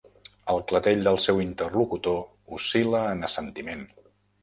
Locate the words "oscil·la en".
2.59-3.25